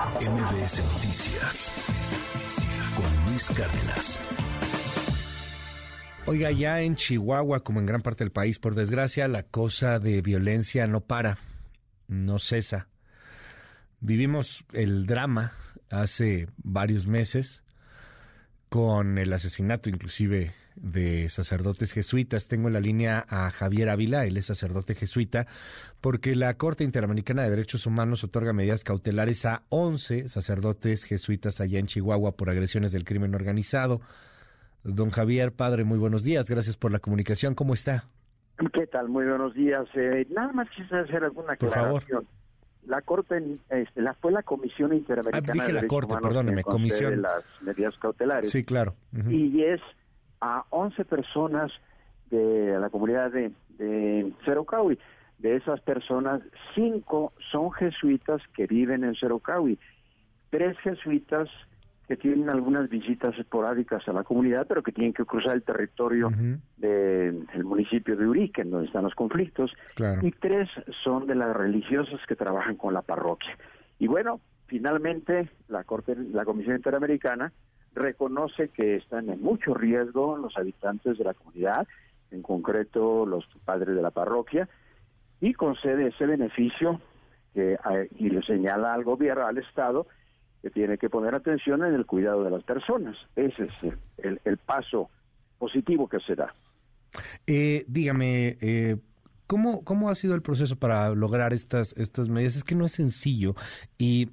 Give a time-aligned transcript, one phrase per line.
[0.00, 1.72] MBS Noticias
[2.96, 4.18] con Luis Cárdenas.
[6.24, 10.22] Oiga, ya en Chihuahua, como en gran parte del país, por desgracia, la cosa de
[10.22, 11.38] violencia no para,
[12.08, 12.88] no cesa.
[14.00, 15.52] Vivimos el drama
[15.90, 17.62] hace varios meses
[18.70, 22.48] con el asesinato inclusive de sacerdotes jesuitas.
[22.48, 25.46] Tengo en la línea a Javier Ávila, él es sacerdote jesuita,
[26.00, 31.78] porque la Corte Interamericana de Derechos Humanos otorga medidas cautelares a 11 sacerdotes jesuitas allá
[31.78, 34.00] en Chihuahua por agresiones del crimen organizado.
[34.82, 36.48] Don Javier, padre, muy buenos días.
[36.48, 37.54] Gracias por la comunicación.
[37.54, 38.04] ¿Cómo está?
[38.72, 39.08] ¿Qué tal?
[39.08, 39.86] Muy buenos días.
[39.94, 41.92] Eh, nada más quisiera hacer alguna aclaración.
[41.92, 42.24] Por favor.
[42.86, 47.10] La Corte, este, la, fue la Comisión Interamericana ah, dije la Corte, perdóneme, Comisión.
[47.10, 48.50] de las medidas cautelares.
[48.50, 48.94] Sí, claro.
[49.28, 49.80] Y es
[50.40, 51.72] a 11 personas
[52.30, 54.98] de la comunidad de, de Cerocaui.
[55.38, 56.42] De esas personas,
[56.74, 59.78] cinco son jesuitas que viven en Cerocaui.
[60.50, 61.48] Tres jesuitas
[62.10, 66.28] que tienen algunas visitas esporádicas a la comunidad, pero que tienen que cruzar el territorio
[66.76, 69.72] del municipio de Urique, donde están los conflictos.
[70.20, 70.68] Y tres
[71.04, 73.56] son de las religiosas que trabajan con la parroquia.
[74.00, 77.52] Y bueno, finalmente la Corte, la Comisión Interamericana
[77.94, 81.86] reconoce que están en mucho riesgo los habitantes de la comunidad,
[82.30, 84.68] en concreto los padres de la parroquia,
[85.40, 87.00] y concede ese beneficio
[87.54, 87.76] que,
[88.18, 90.06] y le señala al gobierno, al Estado,
[90.62, 93.16] que tiene que poner atención en el cuidado de las personas.
[93.34, 95.08] Ese es el, paso
[95.58, 96.54] positivo que se da.
[97.46, 98.96] Eh, dígame, eh,
[99.46, 102.56] ¿cómo, ¿cómo ha sido el proceso para lograr estas, estas medidas?
[102.56, 103.54] Es que no es sencillo
[103.98, 104.28] y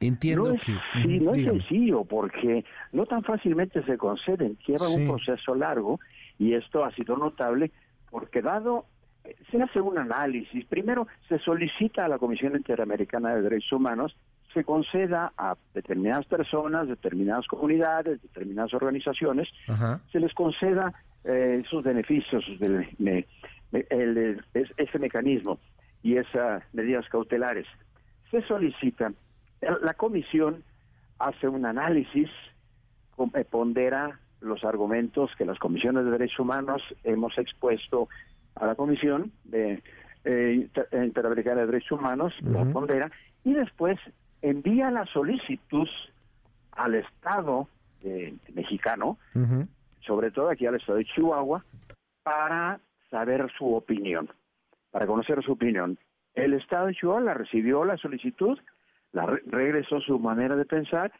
[0.00, 0.72] Entiendo no es, que...
[1.02, 6.00] Sí, no es sencillo porque no tan fácilmente se conceden, lleva un proceso largo
[6.38, 7.70] y esto ha sido notable
[8.10, 8.86] porque dado,
[9.50, 14.16] se hace un análisis, primero se solicita a la Comisión Interamericana de Derechos Humanos
[14.54, 19.48] se conceda a determinadas personas, determinadas comunidades, determinadas organizaciones,
[20.12, 23.26] se les conceda eh, esos beneficios, del,
[24.54, 25.58] ese mecanismo
[26.02, 27.66] y esas medidas cautelares.
[28.30, 29.16] Se solicitan
[29.60, 30.62] la comisión
[31.18, 32.28] hace un análisis,
[33.34, 38.08] eh, pondera los argumentos que las comisiones de derechos humanos hemos expuesto
[38.56, 39.82] a la comisión de
[40.24, 43.10] eh, interamericana de derechos humanos, la pondera,
[43.42, 43.98] y después
[44.42, 45.88] envía la solicitud
[46.72, 47.68] al Estado
[48.02, 49.18] eh, mexicano,
[50.00, 51.64] sobre todo aquí al Estado de Chihuahua,
[52.22, 54.28] para saber su opinión,
[54.90, 55.98] para conocer su opinión.
[56.34, 58.58] El Estado de Chihuahua recibió la solicitud,
[59.14, 61.12] la regresó su manera de pensar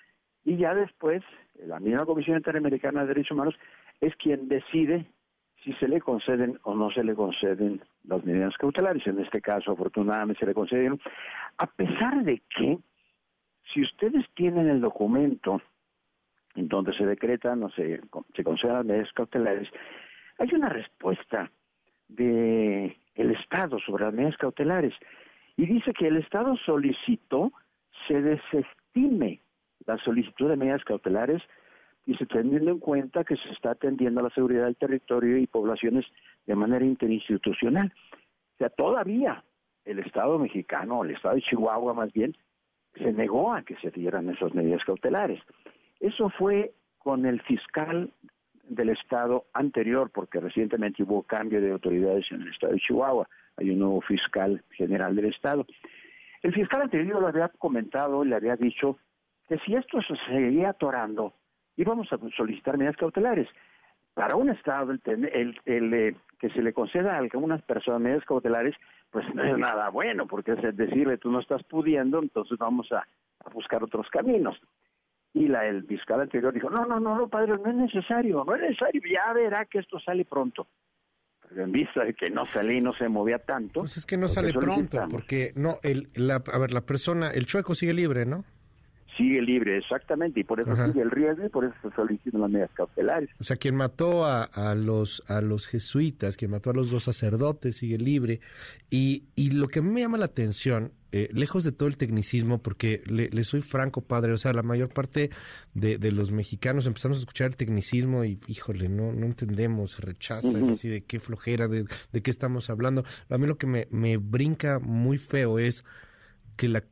[0.45, 1.23] y ya después
[1.65, 3.55] la misma Comisión Interamericana de Derechos Humanos
[4.01, 5.07] es quien decide
[5.63, 9.07] si se le conceden o no se le conceden las medidas cautelares.
[9.07, 11.01] En este caso, afortunadamente, se le concedieron,
[11.57, 12.79] a pesar de que,
[13.73, 15.63] si ustedes tienen el documento
[16.57, 18.01] en donde se decretan o se,
[18.37, 19.69] se conceden las medidas cautelares,
[20.39, 21.51] hay una respuesta
[22.09, 24.93] de el Estado sobre las medidas cautelares
[25.57, 27.53] y dice que el Estado solicitó
[28.07, 29.41] se desestime
[29.87, 31.43] la solicitud de medidas cautelares
[32.07, 35.47] y se teniendo en cuenta que se está atendiendo a la seguridad del territorio y
[35.47, 36.05] poblaciones
[36.47, 37.93] de manera interinstitucional.
[38.55, 39.43] O sea, todavía
[39.85, 42.37] el Estado mexicano, el Estado de Chihuahua más bien,
[42.95, 45.41] se negó a que se dieran esas medidas cautelares.
[46.01, 48.11] Eso fue con el fiscal
[48.69, 53.29] del Estado anterior, porque recientemente hubo cambio de autoridades en el Estado de Chihuahua.
[53.57, 55.67] Hay un nuevo fiscal general del Estado.
[56.45, 58.99] El fiscal anterior lo había comentado y le había dicho
[59.49, 61.33] que si esto se seguía atorando,
[61.75, 63.49] íbamos a solicitar medidas cautelares.
[64.13, 68.77] Para un Estado, el, el, eh, que se le conceda a algunas personas medidas cautelares,
[69.11, 73.07] pues no es nada bueno, porque es decirle, tú no estás pudiendo, entonces vamos a,
[73.55, 74.61] buscar otros caminos.
[75.33, 78.55] Y la, el fiscal anterior dijo, no, no, no, no, padre, no es necesario, no
[78.55, 80.67] es necesario, ya verá que esto sale pronto
[81.57, 83.81] en vista de que no salía y no se movía tanto.
[83.81, 87.47] Pues es que no sale pronto, porque no, el, la, a ver, la persona, el
[87.47, 88.45] chueco sigue libre, ¿no?
[89.17, 92.51] Sigue libre, exactamente, y por eso sigue el riesgo y por eso se solicitan las
[92.51, 93.31] medidas cautelares.
[93.41, 97.05] O sea, quien mató a, a, los, a los jesuitas, quien mató a los dos
[97.05, 98.41] sacerdotes, sigue libre.
[98.91, 101.97] Y, y lo que a mí me llama la atención eh, lejos de todo el
[101.97, 105.31] tecnicismo, porque le, soy franco, padre, o sea, la mayor parte
[105.73, 110.49] de, los mexicanos empezamos a escuchar el tecnicismo y, híjole, no, no entendemos, se rechaza,
[110.49, 113.05] es así de qué flojera, de, de, qué estamos hablando.
[113.29, 115.85] A mí lo que me, me brinca muy feo es
[116.57, 116.83] que la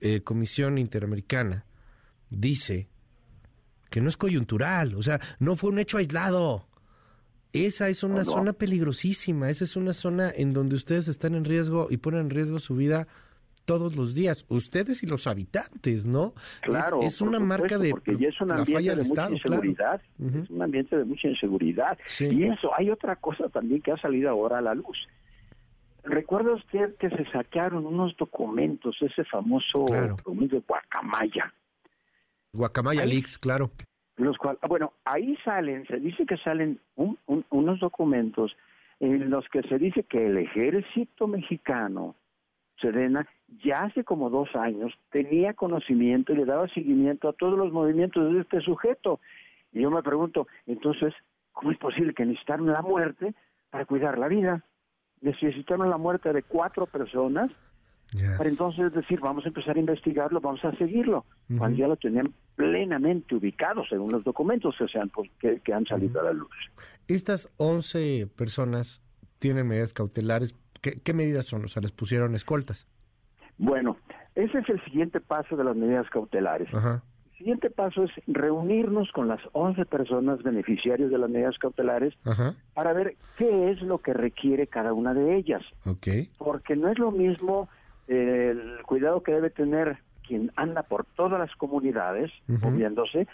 [0.00, 1.64] eh, Comisión Interamericana
[2.30, 2.88] dice
[3.90, 6.66] que no es coyuntural, o sea, no fue un hecho aislado.
[7.52, 11.88] Esa es una zona peligrosísima, esa es una zona en donde ustedes están en riesgo
[11.90, 13.08] y ponen en riesgo su vida
[13.64, 16.34] todos los días, ustedes y los habitantes, ¿no?
[16.62, 17.02] Claro.
[17.02, 20.96] Es, una marca de porque ya es un ambiente de mucha inseguridad, es un ambiente
[20.96, 21.98] de mucha inseguridad.
[22.18, 25.08] Y eso, hay otra cosa también que ha salido ahora a la luz.
[26.04, 31.52] ¿Recuerda usted que se sacaron unos documentos, ese famoso documento de Guacamaya?
[32.52, 33.70] Guacamaya Leaks, claro.
[34.16, 38.56] Los cual, bueno, ahí salen, se dice que salen unos documentos
[38.98, 42.14] en los que se dice que el ejército mexicano,
[42.80, 43.26] Sedena,
[43.64, 48.32] ya hace como dos años tenía conocimiento y le daba seguimiento a todos los movimientos
[48.32, 49.20] de este sujeto.
[49.72, 51.14] Y yo me pregunto, entonces,
[51.52, 53.34] ¿cómo es posible que necesitaron la muerte
[53.70, 54.64] para cuidar la vida?
[55.20, 57.50] Necesitaron la muerte de cuatro personas
[58.36, 61.24] para entonces decir, vamos a empezar a investigarlo, vamos a seguirlo,
[61.56, 62.26] cuando ya lo tenían
[62.56, 66.50] plenamente ubicado según los documentos que, han, que, han salido a la luz.
[67.06, 69.00] Estas 11 personas
[69.38, 70.56] tienen medidas cautelares.
[70.80, 71.64] ¿Qué, medidas son?
[71.64, 72.88] O sea, les pusieron escoltas.
[73.58, 73.96] Bueno,
[74.34, 76.68] ese es el siguiente paso de las medidas cautelares.
[76.72, 77.00] El
[77.40, 82.12] siguiente paso es reunirnos con las 11 personas beneficiarias de las medidas cautelares
[82.74, 85.62] para ver qué es lo que requiere cada una de ellas.
[85.86, 86.28] Okay.
[86.36, 87.70] Porque no es lo mismo
[88.08, 89.96] el cuidado que debe tener
[90.26, 93.26] quien anda por todas las comunidades moviéndose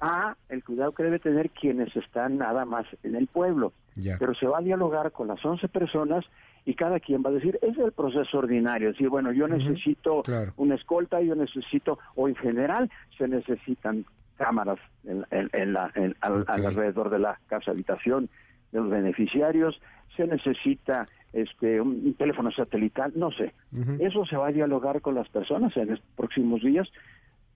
[0.00, 3.72] a el cuidado que debe tener quienes están nada más en el pueblo.
[4.18, 6.24] Pero se va a dialogar con las 11 personas
[6.64, 10.22] y cada quien va a decir, es el proceso ordinario, es decir, bueno, yo necesito
[10.56, 14.04] una escolta, yo necesito, o en general se necesitan
[14.36, 15.90] cámaras en, la,
[16.20, 18.28] alrededor de la casa habitación
[18.70, 19.80] de los beneficiarios,
[20.16, 23.54] se necesita este un, teléfono satelital, no sé.
[23.98, 26.88] Eso se va a dialogar con las personas en los próximos días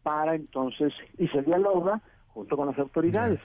[0.02, 2.00] para entonces, y se dialoga
[2.34, 3.40] junto con las autoridades.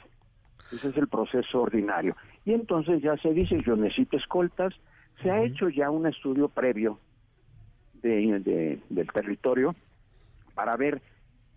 [0.71, 2.15] Ese es el proceso ordinario.
[2.45, 4.73] Y entonces ya se dice, yo necesito escoltas,
[5.21, 6.99] se ha hecho ya un estudio previo
[8.01, 9.75] de, del territorio
[10.53, 11.01] para ver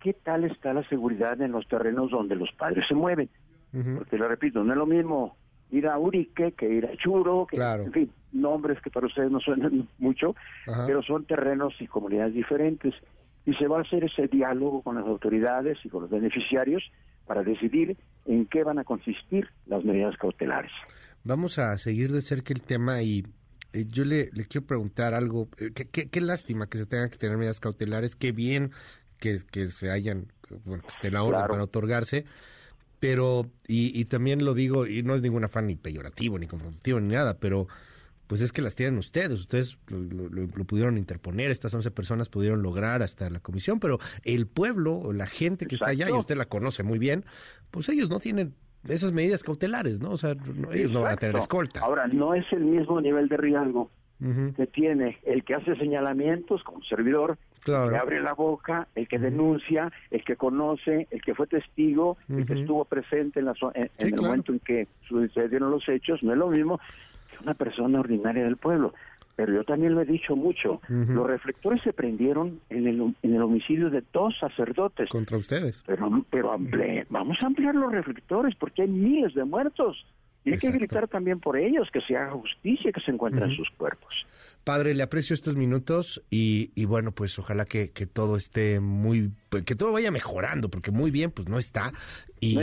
[0.01, 3.29] qué tal está la seguridad en los terrenos donde los padres se mueven.
[3.97, 5.37] Porque lo repito, no es lo mismo
[5.71, 9.39] ir a Urique, que ir a Churo, que, en fin, nombres que para ustedes no
[9.41, 10.35] suenan mucho,
[10.87, 12.95] pero son terrenos y comunidades diferentes.
[13.47, 16.83] Y se va a hacer ese diálogo con las autoridades y con los beneficiarios
[17.31, 17.97] para decidir
[18.27, 20.73] en qué van a consistir las medidas cautelares.
[21.23, 23.25] Vamos a seguir de cerca el tema y
[23.73, 25.47] eh, yo le, quiero preguntar algo.
[25.59, 28.73] Eh, qué, lástima que se tengan que tener medidas cautelares, qué bien
[29.21, 30.27] que, se hayan,
[30.65, 32.25] bueno, que esté la hora para otorgarse
[32.99, 36.99] pero, y, y, también lo digo, y no es ningún afán ni peyorativo, ni confrontativo,
[36.99, 37.69] ni nada, pero
[38.31, 43.03] pues es que las tienen ustedes, ustedes lo, pudieron interponer, estas 11 personas pudieron lograr
[43.03, 46.85] hasta la comisión, pero el pueblo, la gente que está allá, y usted la conoce
[46.85, 47.25] muy bien,
[47.73, 48.55] pues ellos no tienen
[48.89, 50.11] esas medidas cautelares, ¿no?
[50.11, 50.37] O sea,
[50.73, 51.81] ellos no van a tener escolta.
[51.81, 53.91] Ahora, no es el mismo nivel de riesgo
[54.55, 57.37] que tiene el que hace señalamientos como servidor,
[57.67, 62.17] el que abre la boca, el que denuncia, el que conoce, el que fue testigo,
[62.29, 66.31] el que estuvo presente en, la, en, el momento en que sucedieron los hechos, no
[66.31, 66.79] es lo mismo
[67.43, 68.95] una persona ordinaria del pueblo.
[69.37, 73.41] Pero yo también lo he dicho mucho, los reflectores se prendieron en el, en el
[73.41, 75.09] homicidio de dos sacerdotes.
[75.09, 75.83] Contra ustedes.
[75.87, 76.59] Pero, pero
[77.09, 80.05] vamos a ampliar los reflectores porque hay miles de muertos.
[80.45, 83.69] Y hay que gritar también por ellos, que se haga justicia, que se encuentren sus
[83.77, 84.27] cuerpos.
[84.65, 89.33] Padre, le aprecio estos minutos y, y bueno, pues ojalá que, que, todo esté muy,
[89.67, 91.93] que todo vaya mejorando, porque muy bien, pues no está.
[92.41, 92.57] Y,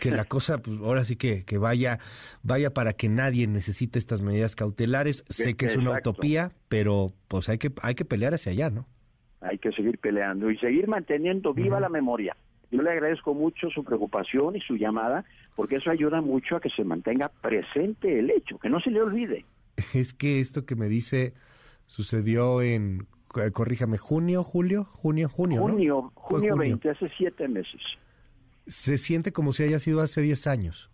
[0.00, 1.98] que la cosa, pues ahora sí que, que, vaya,
[2.44, 5.24] vaya para que nadie necesite estas medidas cautelares.
[5.28, 8.86] Sé que es una utopía, pero pues hay que, hay que pelear hacia allá, ¿no?
[9.40, 12.36] Hay que seguir peleando y seguir manteniendo viva la memoria.
[12.70, 15.24] Yo le agradezco mucho su preocupación y su llamada,
[15.56, 19.00] porque eso ayuda mucho a que se mantenga presente el hecho, que no se le
[19.00, 19.44] olvide.
[19.94, 21.34] Es que esto que me dice
[21.86, 23.06] sucedió en,
[23.52, 25.62] corríjame, junio, julio, junio, junio.
[25.62, 27.80] Junio, junio, 20, hace siete meses.
[28.66, 30.90] Se siente como si haya sido hace diez años.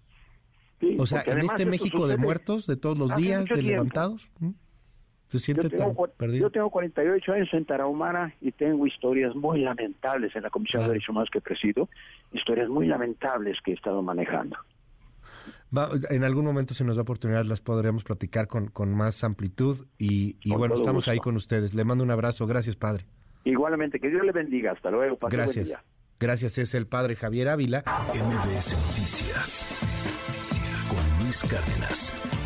[0.99, 4.31] o sea, en este México de muertos, de todos los días, de levantados
[5.39, 10.51] yo tengo, Yo tengo 48 años en Tarahumara y tengo historias muy lamentables en la
[10.51, 11.89] Comisión de Derechos Humanos que presido,
[12.33, 14.57] historias muy lamentables que he estado manejando.
[16.11, 20.37] en algún momento, si nos da oportunidad, las podremos platicar con, con más amplitud y,
[20.47, 21.75] bueno, estamos ahí con ustedes.
[21.75, 22.47] Le mando un abrazo.
[22.47, 23.05] Gracias, padre.
[23.45, 24.73] Igualmente, que Dios le bendiga.
[24.73, 25.19] Hasta luego.
[25.31, 25.75] Gracias.
[26.19, 27.83] Gracias, es el padre Javier Ávila.
[28.09, 29.67] MBS Noticias
[30.89, 32.44] con Luis Cárdenas.